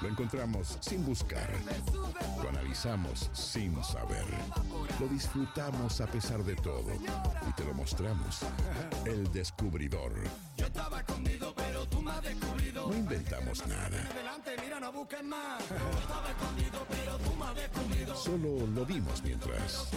[0.00, 1.50] Lo encontramos sin buscar.
[2.42, 4.24] Lo analizamos sin saber.
[5.00, 6.84] Lo disfrutamos a pesar de todo.
[7.48, 8.40] Y te lo mostramos.
[9.04, 10.12] El descubridor.
[12.74, 14.08] No inventamos nada.
[18.14, 19.88] Solo lo dimos mientras.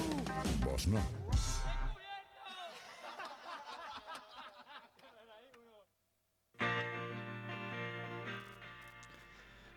[0.65, 1.30] Vos no.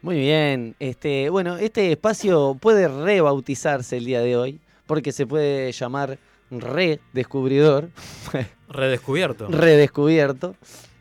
[0.04, 0.74] Muy bien.
[0.80, 6.18] Este, bueno, este espacio puede rebautizarse el día de hoy, porque se puede llamar
[6.50, 7.88] redescubridor.
[8.68, 9.48] Redescubierto.
[9.48, 10.56] redescubierto.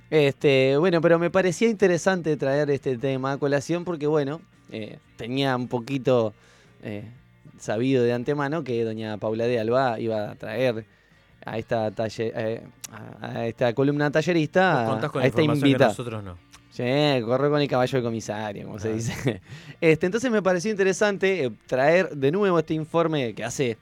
[0.10, 4.40] Este, bueno, pero me parecía interesante traer este tema a colación porque, bueno,
[4.72, 6.34] eh, tenía un poquito
[6.82, 7.04] eh,
[7.60, 10.86] sabido de antemano que doña Paula de Alba iba a traer
[11.46, 12.62] a esta talle- eh,
[13.22, 15.90] a a esta columna tallerista con a esta invitada.
[15.90, 16.38] nosotros no.
[16.74, 16.84] Sí,
[17.24, 19.42] corre con el caballo de comisario, como se dice.
[19.80, 23.78] Este, entonces me pareció interesante eh, traer de nuevo este informe que hace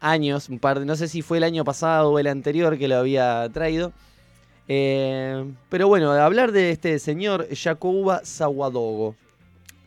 [0.00, 2.88] años, un par de, no sé si fue el año pasado o el anterior que
[2.88, 3.92] lo había traído.
[4.68, 9.14] Eh, pero bueno, hablar de este señor Jacoba Sawadogo.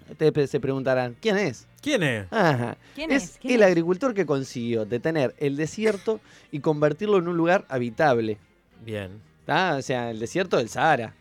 [0.07, 1.65] Ustedes se preguntarán, ¿quién es?
[1.81, 2.31] ¿Quién es?
[2.31, 2.77] Ajá.
[2.93, 3.37] ¿Quién es, es?
[3.41, 3.67] ¿Quién el es?
[3.67, 6.19] agricultor que consiguió detener el desierto
[6.51, 8.37] y convertirlo en un lugar habitable.
[8.83, 9.19] Bien.
[9.45, 9.77] ¿tá?
[9.77, 11.13] O sea, el desierto del Sahara.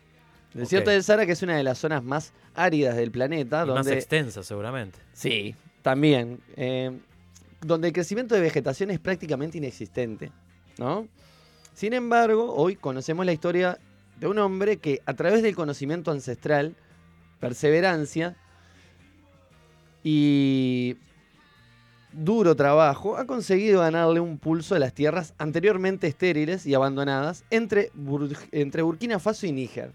[0.55, 0.93] El desierto Ok.
[0.93, 3.57] del Sahara, que es una de las zonas más áridas del planeta.
[3.63, 4.97] Y más donde, extensa, seguramente.
[5.13, 5.53] sí,
[5.83, 6.39] también.
[6.55, 6.97] eh,
[7.61, 10.31] donde el crecimiento de vegetación es prácticamente inexistente.
[10.77, 11.07] ¿no?
[11.73, 13.77] Sin embargo, hoy conocemos la historia
[14.19, 16.75] de un hombre que, a través del conocimiento ancestral,
[17.39, 18.35] perseverancia
[20.03, 20.95] y
[22.13, 27.91] duro trabajo, ha conseguido ganarle un pulso a las tierras anteriormente estériles y abandonadas entre,
[27.93, 29.91] Bur- entre Burkina Faso y Níger.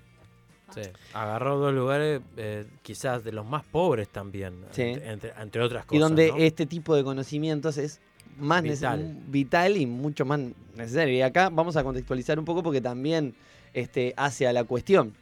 [0.75, 0.83] Sí.
[1.15, 4.83] Agarró dos lugares, eh, quizás de los más pobres también, Sí.
[4.83, 5.97] entre, entre- otras cosas.
[5.97, 6.37] y donde ¿no?
[6.37, 8.01] este tipo de conocimientos es
[8.39, 9.17] más Vital.
[9.29, 10.41] vital y mucho más
[10.77, 11.15] necesario.
[11.15, 13.35] Y acá vamos a contextualizar un poco porque también
[13.75, 15.15] este, hace a la cuestión.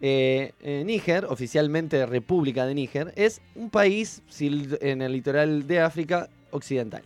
[0.00, 6.28] Eh, eh, Níger, oficialmente República de Níger, es un país en el litoral de África
[6.50, 7.02] occidental.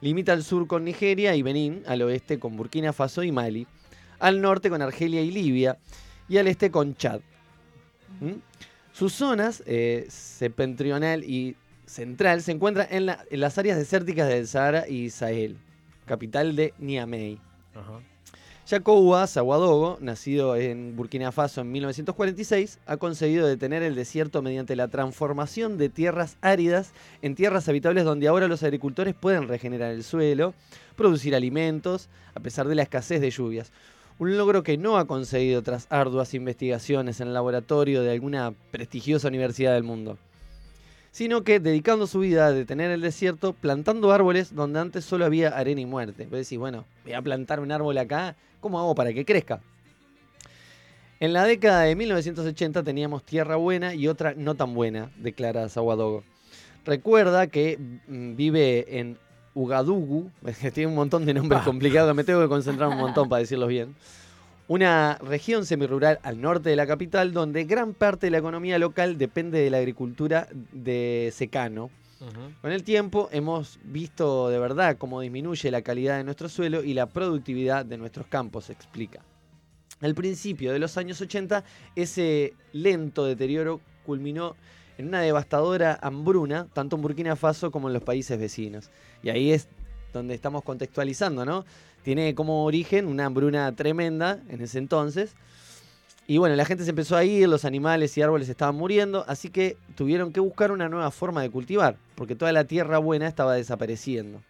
[0.00, 3.66] Limita al sur con Nigeria y Benín, al oeste con Burkina Faso y Mali,
[4.18, 5.78] al norte con Argelia y Libia
[6.28, 7.20] y al este con Chad.
[8.20, 8.32] ¿Mm?
[8.92, 11.56] Sus zonas eh, septentrional y
[11.86, 15.56] central se encuentran en, la- en las áreas desérticas del Sahara y Sahel,
[16.06, 17.38] capital de Niamey.
[17.74, 18.00] Ajá.
[18.66, 24.88] Yacoua Sawadogo, nacido en Burkina Faso en 1946, ha conseguido detener el desierto mediante la
[24.88, 30.54] transformación de tierras áridas en tierras habitables donde ahora los agricultores pueden regenerar el suelo,
[30.96, 33.72] producir alimentos, a pesar de la escasez de lluvias.
[34.22, 39.26] Un logro que no ha conseguido tras arduas investigaciones en el laboratorio de alguna prestigiosa
[39.26, 40.16] universidad del mundo
[41.10, 45.48] sino que dedicando su vida a detener el desierto, plantando árboles donde antes solo había
[45.48, 46.22] arena y muerte.
[46.26, 49.60] Vos decís, bueno, voy a plantar un árbol acá, ¿cómo hago para que crezca?
[51.18, 56.22] En la década de 1980 teníamos tierra buena y otra no tan buena, declara Sawadogo.
[56.84, 59.18] Recuerda que mm, vive en
[59.54, 60.30] Ugadugu,
[60.60, 61.64] que tiene un montón de nombres Ah.
[61.64, 63.94] complicados, me tengo que concentrar un montón para decirlos bien.
[64.68, 69.18] Una región semirural al norte de la capital donde gran parte de la economía local
[69.18, 71.90] depende de la agricultura de secano.
[72.60, 76.94] Con el tiempo hemos visto de verdad cómo disminuye la calidad de nuestro suelo y
[76.94, 79.20] la productividad de nuestros campos, explica.
[80.00, 81.64] Al principio de los años 80,
[81.96, 84.54] ese lento deterioro culminó
[84.98, 88.90] en una devastadora hambruna, tanto en Burkina Faso como en los países vecinos.
[89.22, 89.68] Y ahí es
[90.12, 91.64] donde estamos contextualizando, ¿no?
[92.02, 95.34] Tiene como origen una hambruna tremenda en ese entonces.
[96.26, 99.50] Y bueno, la gente se empezó a ir, los animales y árboles estaban muriendo, así
[99.50, 103.54] que tuvieron que buscar una nueva forma de cultivar, porque toda la tierra buena estaba
[103.54, 104.40] desapareciendo.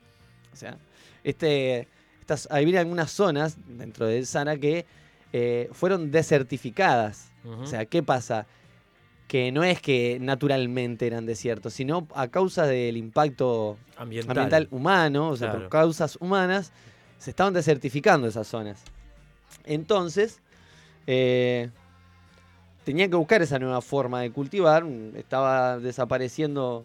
[0.52, 0.76] O sea,
[1.24, 1.88] este,
[2.20, 4.84] estas, había algunas zonas dentro del Sahara que
[5.32, 7.30] eh, fueron desertificadas.
[7.44, 8.46] O sea, ¿qué pasa?
[9.32, 14.36] Que no es que naturalmente eran desiertos, sino a causa del impacto ambiental.
[14.36, 15.60] ambiental humano, o sea, Claro.
[15.62, 16.70] por causas humanas,
[17.16, 18.82] se estaban desertificando esas zonas.
[19.64, 20.42] Entonces,
[21.06, 21.70] eh,
[22.84, 24.84] tenía que buscar esa nueva forma de cultivar,
[25.16, 26.84] estaba desapareciendo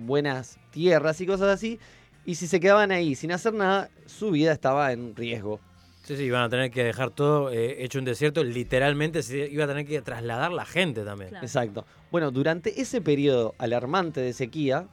[0.00, 1.78] buenas tierras y cosas así,
[2.26, 5.60] y si se quedaban ahí sin hacer nada, su vida estaba en riesgo.
[6.08, 8.42] Sí, sí, iban a tener que dejar todo eh, hecho un desierto.
[8.42, 11.28] Literalmente se iba a tener que trasladar la gente también.
[11.28, 11.44] Claro.
[11.44, 11.84] Exacto.
[12.10, 14.88] Bueno, durante ese periodo alarmante de sequía,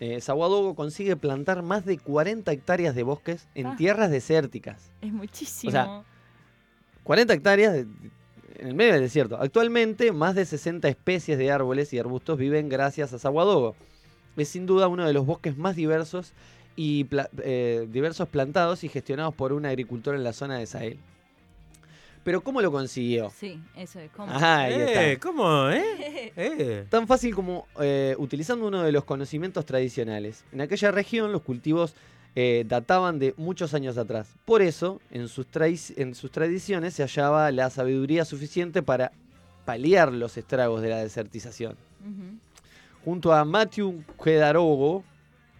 [0.00, 0.18] eh,
[0.74, 3.76] consigue plantar más de 40 hectáreas de bosques en Ah.
[3.78, 4.90] tierras desérticas.
[5.00, 5.68] Es muchísimo.
[5.68, 6.02] O sea,
[7.04, 7.86] 40 hectáreas de-
[8.58, 9.36] en el medio del desierto.
[9.40, 13.76] Actualmente, más de 60 especies de árboles y arbustos viven gracias a Saguadogo.
[14.36, 16.32] Es sin duda uno de los bosques más diversos
[16.76, 20.98] y pla- eh, diversos plantados y gestionados por un agricultor en la zona de Sahel.
[22.22, 23.30] Pero ¿cómo lo consiguió?
[23.38, 24.32] Sí, eso es como.
[24.32, 25.26] Ajá, ahí Eh, está.
[25.28, 26.32] ¿Cómo, eh?
[26.36, 26.84] Eh.
[26.90, 30.44] Tan fácil como eh, utilizando uno de los conocimientos tradicionales.
[30.52, 31.94] En aquella región los cultivos
[32.34, 34.28] eh, databan de muchos años atrás.
[34.44, 39.12] Por eso, en sus, trai- en sus tradiciones se hallaba la sabiduría suficiente para
[39.64, 41.76] paliar los estragos de la desertización.
[43.04, 45.04] Junto a Matthew Kedarogo,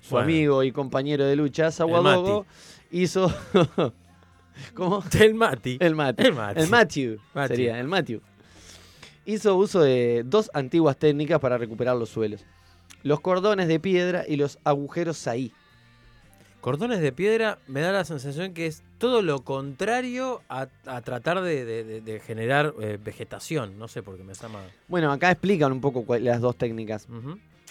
[0.06, 0.24] su Bueno.
[0.24, 2.46] amigo y compañero de lucha, Sawadogo
[2.90, 3.32] hizo...
[4.74, 5.02] ¿Cómo?
[5.20, 5.76] El Mati.
[5.80, 6.22] El Mati.
[6.24, 6.60] El Mati.
[6.60, 7.18] El Matthew.
[7.34, 7.56] Matthew.
[7.56, 8.20] Sería, el Matthew.
[9.26, 12.44] Hizo uso de dos antiguas técnicas para recuperar los suelos.
[13.02, 15.52] Los cordones de piedra y los agujeros saí.
[16.60, 21.40] Cordones de piedra me da la sensación que es todo lo contrario a, a tratar
[21.42, 23.78] de, de- de- de generar eh, vegetación.
[23.78, 24.62] No sé por qué me llama.
[24.88, 27.06] Bueno, acá explican un poco cuál- las dos técnicas.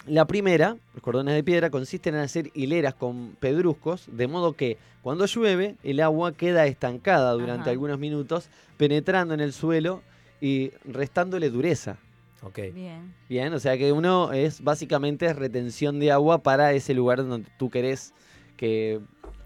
[0.06, 4.78] La primera, los cordones de piedra, consisten en hacer hileras con pedruscos, de modo que
[5.02, 7.70] cuando llueve el agua queda estancada durante Ajá.
[7.70, 10.02] algunos minutos, penetrando en el suelo
[10.40, 11.98] y restándole dureza.
[12.42, 12.58] Ok.
[12.72, 13.14] Bien.
[13.28, 17.70] Bien, o sea que uno es básicamente retención de agua para ese lugar donde tú
[17.70, 18.12] querés
[18.56, 19.00] que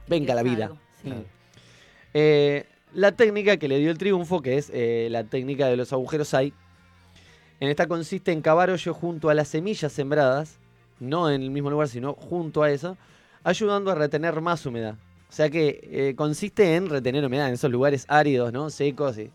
[0.09, 0.73] venga la vida.
[1.03, 1.09] sí.
[1.09, 1.25] Claro.
[2.13, 5.93] Eh, la técnica que le dio el triunfo, que es eh, la técnica de los
[5.93, 6.53] agujeros hay,
[7.61, 10.59] en esta consiste en cavar hoyo junto a las semillas sembradas,
[10.99, 12.97] no en el mismo lugar, sino junto a eso,
[13.45, 14.95] ayudando a retener más humedad.
[15.29, 18.69] O sea que eh, consiste en retener humedad en esos lugares áridos, ¿no?
[18.71, 19.31] Secos y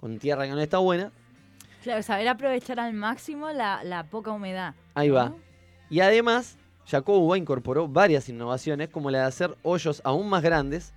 [0.00, 1.12] con tierra que no está buena.
[1.82, 4.74] Claro, saber aprovechar al máximo la, la poca humedad.
[4.94, 5.34] Ahí va.
[5.90, 6.56] Y además,
[6.86, 10.94] Jacobo incorporó varias innovaciones, como la de hacer hoyos aún más grandes.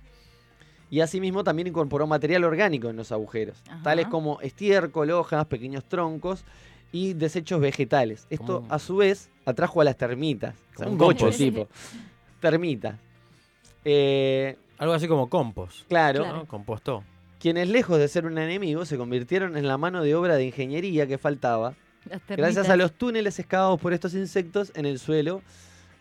[0.92, 3.82] Y asimismo también incorporó material orgánico en los agujeros, Ajá.
[3.82, 6.44] tales como estiércol, hojas, pequeños troncos
[6.92, 8.26] y desechos vegetales.
[8.28, 10.54] Esto un- a su vez atrajo a las termitas.
[10.74, 11.38] O sea, Como un compost.
[11.38, 11.66] tipo.
[12.40, 12.96] Termitas.
[13.86, 15.86] Eh, Algo así como compost.
[15.88, 16.36] claro, Claro.
[16.40, 16.46] ¿no?
[16.46, 17.04] Compostó.
[17.38, 21.06] quienes lejos de ser un enemigo se convirtieron en la mano de obra de ingeniería
[21.08, 21.74] que faltaba
[22.28, 25.40] Gracias a los túneles excavados por estos insectos en el suelo,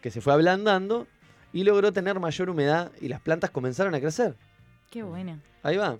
[0.01, 1.07] que se fue ablandando
[1.53, 4.35] y logró tener mayor humedad y las plantas comenzaron a crecer.
[4.91, 5.39] Qué buena.
[5.63, 5.97] Ahí va.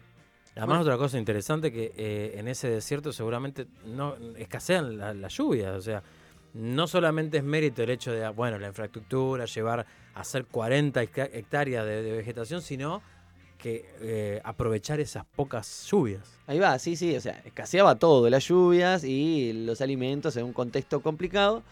[0.56, 5.74] Además, otra cosa interesante que eh, en ese desierto seguramente no escasean la- las lluvias.
[5.76, 6.04] O sea,
[6.54, 9.80] no solamente es mérito el hecho de, bueno, la infraestructura, llevar
[10.14, 13.02] a hacer 40 hecta- hectáreas de, de vegetación, sino
[13.58, 16.38] que eh, aprovechar esas pocas lluvias.
[16.48, 20.52] Ahí va, sí, sí, o sea, escaseaba todo, las lluvias y los alimentos en un
[20.54, 21.64] contexto complicado.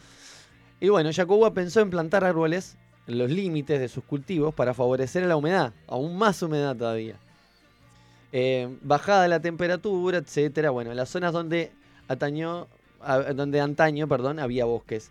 [0.80, 2.78] Y bueno, Jacobo pensó en plantar árboles
[3.10, 7.16] los límites de sus cultivos para favorecer la humedad, aún más humedad todavía.
[8.32, 10.70] Eh, bajada la temperatura, etcétera.
[10.70, 11.72] Bueno, en las zonas donde
[12.08, 12.68] atañó,
[13.36, 15.10] donde antaño, perdón, había bosques.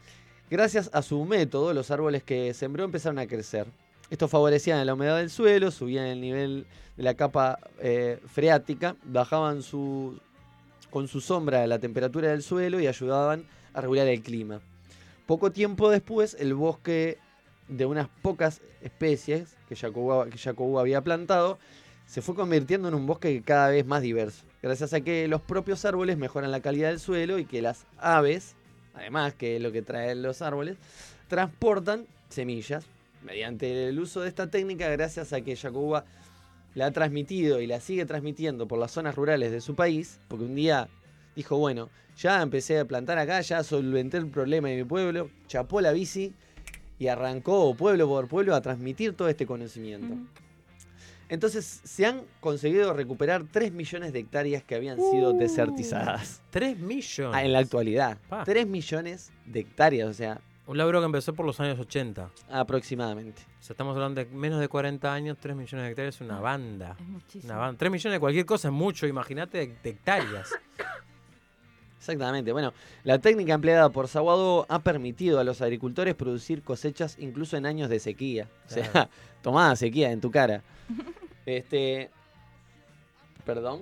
[0.51, 3.67] Gracias a su método, los árboles que sembró empezaron a crecer.
[4.11, 6.67] Esto favorecía la humedad del suelo, subían el nivel
[6.97, 10.19] de la capa eh, freática, bajaban su,
[10.91, 14.61] con su sombra la temperatura del suelo y ayudaban a regular el clima.
[15.27, 17.19] Poco tiempo después, el bosque
[17.69, 21.59] de unas pocas especies que Jacobo, que había plantado
[22.07, 25.85] se fue convirtiendo en un bosque cada vez más diverso, gracias a que los propios
[25.85, 28.55] árboles mejoran la calidad del suelo y que las aves,
[28.95, 30.79] además que es lo que traen los árboles,
[31.29, 32.87] transportan semillas.
[33.23, 36.05] Mediante el uso de esta técnica, gracias a que Jacoba
[36.75, 40.45] la ha transmitido y la sigue transmitiendo por las zonas rurales de su país, porque
[40.45, 40.89] un día
[41.37, 45.83] dijo, bueno, ya empecé a plantar acá, ya solventé el problema de mi pueblo, chapó
[45.83, 46.33] la bici
[46.99, 50.15] y arrancó pueblo por pueblo a transmitir todo este conocimiento.
[51.31, 55.39] Entonces se han conseguido recuperar 3 millones de hectáreas que habían sido Uh.
[55.39, 56.41] desertizadas.
[56.51, 57.37] 3 millones.
[57.37, 58.17] Ah, en la actualidad.
[58.29, 58.45] Pa.
[58.45, 62.31] 3 millones de hectáreas, o sea, Un laburo que empezó por los años 80.
[62.51, 63.43] aproximadamente.
[63.61, 66.41] O sea, estamos hablando de menos de 40 años, 3 millones de hectáreas es una
[66.41, 66.97] banda.
[66.99, 67.53] Es muchísimo.
[67.53, 67.79] Una banda.
[67.79, 70.51] 3 millones de cualquier cosa es mucho, imagínate de, de hectáreas.
[71.99, 72.53] Exactamente.
[72.53, 72.73] Bueno,
[73.05, 77.91] la técnica empleada por Saguado ha permitido a los agricultores producir cosechas incluso en años
[77.91, 78.49] de sequía.
[78.67, 79.09] O sea,
[79.43, 80.63] tomada sequía en tu cara.
[81.47, 82.11] Este.
[83.47, 83.81] Perdón.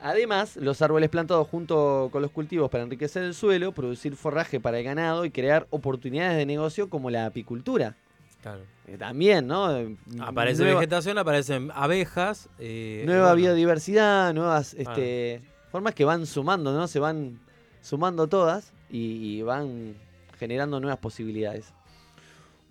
[0.00, 4.78] Además, los árboles plantados junto con los cultivos para enriquecer el suelo, producir forraje para
[4.78, 7.94] el ganado y crear oportunidades de negocio como la apicultura.
[8.42, 8.62] Claro.
[8.88, 9.76] Eh, También, ¿no?
[9.76, 12.48] Eh, Aparece nueva- vegetación, aparecen abejas.
[12.58, 15.40] eh, nueva bueno, biodiversidad, nuevas este,
[15.72, 16.86] formas que van sumando, ¿no?
[16.86, 17.40] Se van
[17.80, 19.94] sumando todas y, van
[20.38, 21.72] generando nuevas posibilidades.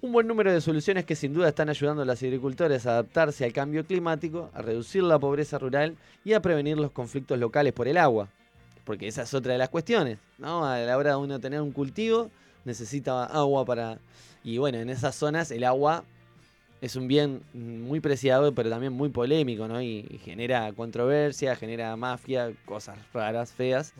[0.01, 3.43] Un buen número de soluciones que sin duda están ayudando a los agricultores a adaptarse
[3.43, 7.87] al cambio climático, a reducir la pobreza rural y a prevenir los conflictos locales por
[7.87, 8.29] el agua.
[8.85, 10.65] porque esa es otra de las cuestiones, ¿no?
[10.65, 12.29] A la hora de uno tener un cultivo,
[12.65, 13.99] necesita agua para...
[14.43, 16.03] Y bueno, en esas zonas el agua
[16.81, 19.81] es un bien muy preciado, pero también muy polémico, ¿no?
[19.81, 23.93] Y, y genera controversia, genera mafia, cosas raras, feas.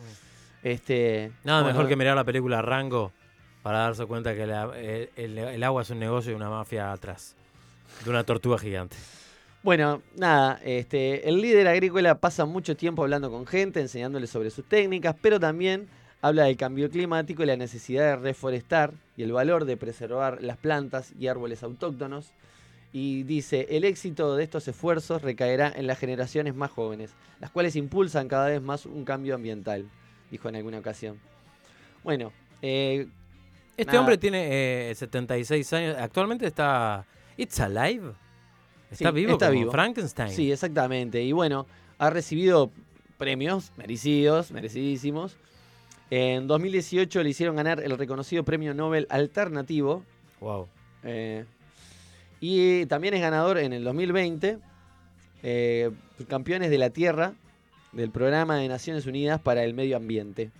[0.62, 3.12] Este, Nada bueno, mejor que mirar la película Rango
[3.62, 6.92] para darse cuenta que la- el, el- el agua es un negocio y una mafia
[6.92, 7.36] atrás.
[8.04, 8.96] De una tortuga gigante.
[9.62, 14.64] Bueno, nada, este, el líder agrícola pasa mucho tiempo hablando con gente, enseñándoles sobre sus
[14.68, 15.86] técnicas, pero también
[16.20, 20.56] habla del cambio climático y la necesidad de reforestar y el valor de preservar las
[20.56, 22.32] plantas y árboles autóctonos.
[22.92, 27.74] Y dice, el éxito de estos esfuerzos recaerá en las generaciones más jóvenes, las cuales
[27.76, 29.86] impulsan cada vez más un cambio ambiental,
[30.30, 31.18] dijo en alguna ocasión.
[32.04, 33.06] Bueno, eh,
[33.76, 34.00] Este Nada.
[34.00, 35.96] hombre tiene eh, 76 años.
[35.98, 37.06] Actualmente está.
[37.38, 38.12] ¿It's alive?
[38.90, 39.32] ¿Está Sí, vivo?
[39.32, 39.72] está como vivo.
[39.72, 40.30] Frankenstein.
[40.30, 41.22] Sí, exactamente.
[41.22, 41.66] Y bueno,
[41.98, 42.70] ha recibido
[43.16, 45.36] premios merecidos, merecidísimos.
[46.10, 50.04] En 2018 le hicieron ganar el reconocido premio Nobel Alternativo.
[50.40, 50.68] Wow.
[51.04, 51.46] eh,
[52.42, 54.58] y también es ganador en el 2020,
[55.44, 55.90] eh,
[56.28, 57.32] campeones de la Tierra
[57.92, 60.50] del Programa de Naciones Unidas para el Medio Ambiente.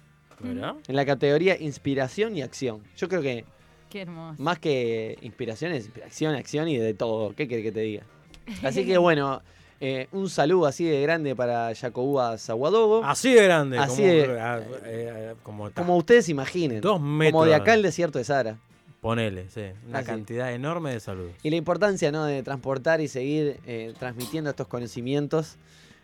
[0.40, 0.74] ¿Verdad?
[0.88, 2.82] En la categoría Inspiración y Acción.
[2.96, 3.44] Yo creo que
[3.90, 4.42] Qué hermoso.
[4.42, 7.34] más que inspiración es inspiración, acción y de todo.
[7.34, 8.02] ¿Qué querés que te diga?
[8.64, 9.40] Así que bueno,
[9.80, 13.04] eh, un saludo así de grande para Jacoba Zaguadogo.
[13.04, 13.78] Así de grande.
[13.78, 15.34] Así como, de- eh, eh,
[15.74, 16.80] como, ustedes imaginen.
[16.80, 17.32] dos metros.
[17.40, 18.58] Como de acá al desierto de Sahara.
[19.02, 19.62] Ponele, sí.
[19.88, 21.32] Una cantidad enorme de saludos.
[21.42, 22.24] Y la importancia ¿no?
[22.24, 25.56] de transportar y seguir eh, transmitiendo estos conocimientos.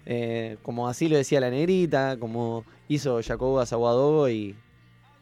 [0.05, 4.57] eh, como así lo decía la negrita, como hizo Jacoba Zaguadogo y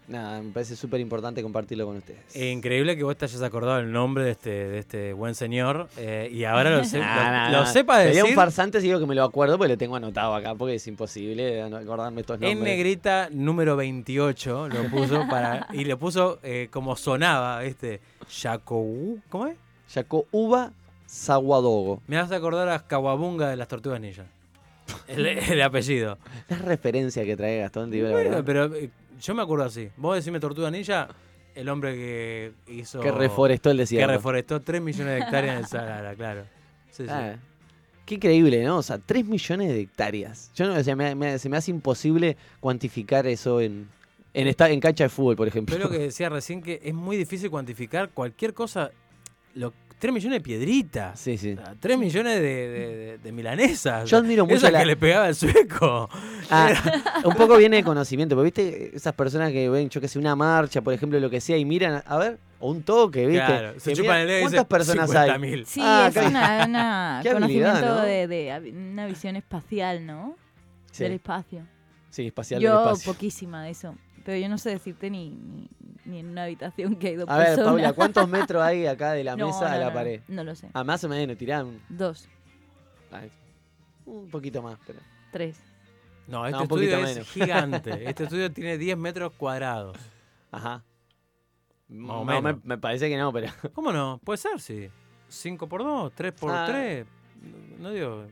[0.09, 2.21] nada, me parece súper importante compartirlo con ustedes.
[2.35, 5.89] Eh, Increíble que vos te hayas acordado el nombre de este, de este buen señor
[5.97, 7.67] eh, y ahora lo, Nah, lo, nah, lo nah.
[7.67, 10.35] sepa Sería decir un farsante si digo que me lo acuerdo porque lo tengo anotado
[10.35, 12.53] acá porque es imposible acordarme estos nombres.
[12.59, 18.01] en negrita número 28 lo puso para y le puso eh, como sonaba, ¿viste?
[18.43, 19.57] Yakou, ¿cómo es?
[19.93, 20.73] Jacoba
[21.09, 22.03] Zaguadogo.
[22.07, 24.25] Me vas a acordar a Kawabunga de las Tortugas Ninja.
[25.09, 26.19] El, el apellido.
[26.49, 28.43] La referencia que trae Gastón, la Bueno, verdad.
[28.45, 28.71] pero
[29.21, 29.89] yo me acuerdo así.
[29.97, 31.09] Vos decime Tortuga Ninja,
[31.55, 34.13] el hombre que hizo Que reforestó el que desierto.
[34.13, 36.45] reforestó 3 millones de hectáreas en el Sahara, claro.
[36.91, 37.09] Sí, sí.
[37.11, 37.37] Ah,
[38.05, 38.79] qué increíble, ¿no?
[38.79, 40.51] O sea, 3 millones de hectáreas.
[40.55, 43.89] Yo no, o sea, me- me- se me hace imposible cuantificar eso en,
[44.35, 45.75] en, esta, en cancha de fútbol, por ejemplo.
[45.77, 48.91] Pero lo que decía recién que es muy difícil cuantificar cualquier cosa.
[49.55, 51.19] Lo, 3 millones de piedritas.
[51.19, 51.57] Sí, sí.
[51.81, 54.09] 3 millones de, de- de- de milanesas.
[54.11, 56.09] Yo admiro mucho Esa la- que le pegaba el sueco.
[56.51, 56.73] Ah,
[57.25, 60.37] un poco viene de conocimiento, porque viste esas personas que ven, yo que sé, una
[60.37, 63.45] marcha, por ejemplo, lo que sea, y miran, a ver, o un toque, ¿viste?
[63.45, 65.53] Claro, se Que chupan el dedo ¿Cuántas personas 50.000.
[65.59, 65.65] hay?
[65.67, 68.01] Sí, Ah, es una, una conocimiento ¿no?
[68.03, 70.37] de, una visión espacial, ¿no?
[70.99, 71.67] Del espacio.
[72.11, 73.13] sí, espacial del Yo espacio.
[73.13, 73.95] poquísima de eso.
[74.25, 75.69] Pero yo no sé decirte ni, ni,
[76.07, 77.71] ni en una habitación que hay dos A ver, personas.
[77.73, 80.21] Paula, ¿cuántos metros hay acá de la No, mesa a la no, pared?
[80.29, 80.69] No lo sé.
[80.73, 82.29] Ah, más o menos, tirán Dos,
[84.05, 85.01] un poquito más, pero...
[85.33, 85.59] tres.
[86.29, 87.29] No, este No, un poquito estudio es menos.
[87.31, 87.91] gigante.
[88.09, 89.97] Este estudio tiene 10 metros cuadrados.
[90.51, 90.85] Ajá.
[91.89, 92.43] Más o No, menos.
[92.43, 93.53] me, me parece que no, pero...
[93.73, 94.21] ¿Cómo no?
[94.25, 94.89] Puede ser, sí.
[95.29, 96.67] 5 por 2, 3 por Ah.
[96.69, 97.07] 3.
[97.79, 98.27] No digo.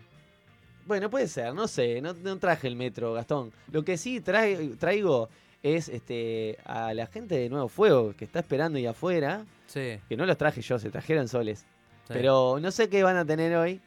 [0.87, 3.52] Bueno, puede ser, no sé, no, no traje el metro, Gastón.
[3.73, 5.28] Lo que sí trae- traigo
[5.64, 9.99] es este a la gente de Nuevo Fuego que está esperando ahí afuera, Sí.
[10.09, 11.61] que no los traje yo, se trajeron soles.
[11.61, 11.66] sí.
[12.12, 13.80] Pero no sé qué van a tener hoy,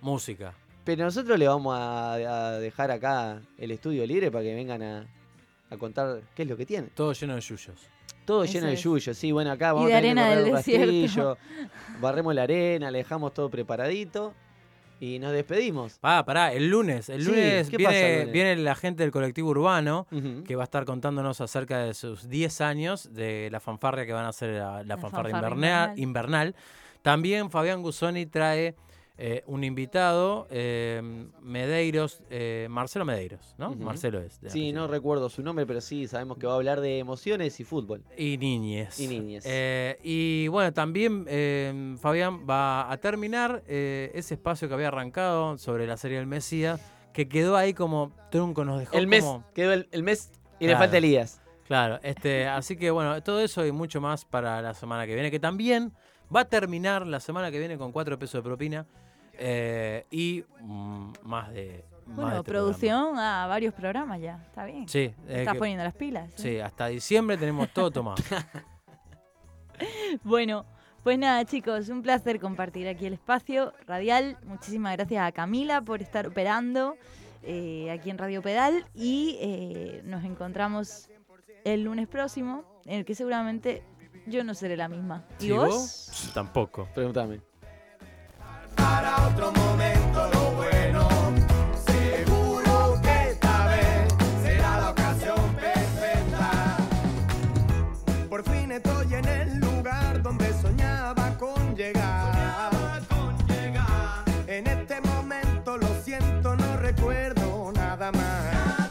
[0.00, 0.54] Música.
[0.84, 5.06] pero nosotros le vamos a, a dejar acá el estudio libre para que vengan a,
[5.70, 6.90] a contar qué es lo que tienen.
[6.94, 7.88] Todo lleno de yuyos.
[8.24, 8.82] Todo Eso lleno de es.
[8.82, 10.84] yuyo, sí, bueno, acá vamos de a tener que arena del un desierto.
[10.84, 11.38] rastrillo,
[12.00, 14.34] barremos la arena, le dejamos todo preparadito
[15.00, 15.98] y nos despedimos.
[16.02, 17.08] Ah, pará, el lunes.
[17.08, 18.32] El Sí, lunes, ¿qué pasa el viene, lunes?
[18.32, 20.06] viene la gente del colectivo urbano
[20.46, 24.24] que va a estar contándonos acerca de sus 10 años de la fanfarria que van
[24.24, 26.54] a hacer la, la La fanfarria fanfarria invernal, invernal.
[27.02, 28.74] También Fabián Gusoni trae
[29.20, 31.02] eh, un invitado, eh,
[31.42, 33.74] Medeiros, eh, Marcelo Medeiros, ¿no?
[33.74, 34.34] Marcelo es.
[34.34, 34.80] Sí, apellido.
[34.80, 38.04] no recuerdo su nombre, pero sí sabemos que va a hablar de emociones y fútbol.
[38.16, 39.00] Y niñez.
[39.00, 39.44] Y niñez.
[40.04, 41.26] Y bueno, también
[42.00, 46.80] Fabián va a terminar ese espacio que había arrancado sobre la serie del Mesías,
[47.12, 49.44] que quedó ahí como trunco, nos dejó El mes, como...
[49.52, 51.40] quedó el, el mes y le falta Elías.
[51.66, 55.32] Claro, este, así que bueno, todo eso y mucho más para la semana que viene,
[55.32, 55.92] que también
[56.34, 58.86] va a terminar la semana que viene con cuatro pesos de propina
[59.34, 61.84] eh, y mm, más de...
[62.06, 64.42] más de Bueno, este producción a varios programas ya.
[64.46, 64.88] Está bien.
[64.88, 66.28] Sí, eh, Estás que- poniendo las pilas.
[66.30, 66.34] ¿eh?
[66.36, 68.22] sí, hasta diciembre tenemos todo tomado.
[70.24, 70.64] Bueno,
[71.04, 74.36] pues nada, chicos, un placer compartir aquí el espacio radial.
[74.44, 76.96] Muchísimas gracias a Camila por estar operando.
[77.44, 81.08] eh, aquí en Radio Pedal y eh, nos encontramos
[81.64, 83.84] el lunes próximo, en el que seguramente
[84.28, 85.24] yo no seré la misma.
[85.40, 86.30] ¿Y ¿Sí, vos?
[86.34, 86.88] Tampoco.
[86.94, 87.40] Pregúntame.
[88.76, 91.08] para otro momento lo bueno.
[91.86, 96.76] Seguro que esta vez será la ocasión perfecta.
[98.28, 103.02] Por fin estoy en el lugar donde soñaba con llegar.
[104.46, 108.88] En este momento lo siento, no recuerdo nada más.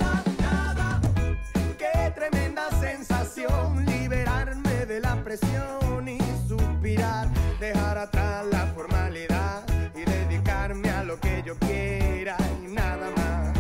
[1.78, 3.87] Qué tremenda sensación
[5.68, 7.28] la presión y suspirar,
[7.60, 9.64] dejar atrás la formalidad
[9.96, 13.58] y dedicarme a lo que yo quiera y nada más.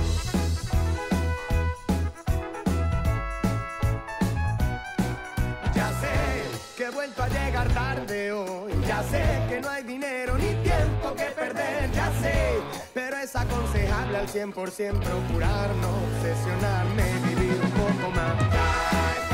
[5.73, 10.37] Ya sé que he vuelto a llegar tarde hoy, ya sé que no hay dinero
[10.37, 12.59] ni tiempo que perder, ya sé,
[12.93, 19.26] pero es aconsejable al 100% procurar no obsesionarme, vivir un poco más.